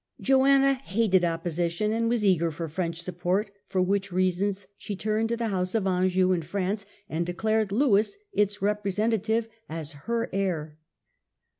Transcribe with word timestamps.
Joanna 0.19 0.73
hated 0.73 1.23
opposition 1.23 1.93
and 1.93 2.09
was 2.09 2.25
eager 2.25 2.49
for 2.49 2.67
French 2.67 3.03
support, 3.03 3.51
for 3.67 3.83
which 3.83 4.11
reasons 4.11 4.65
she 4.75 4.95
turned 4.95 5.29
to 5.29 5.37
the 5.37 5.49
House 5.49 5.75
of 5.75 5.85
Anjou 5.85 6.31
in 6.31 6.41
France, 6.41 6.87
and 7.07 7.23
declared 7.23 7.71
Louis, 7.71 8.17
its 8.33 8.63
representative, 8.63 9.47
as 9.69 9.91
her 10.07 10.27
heir. 10.33 10.79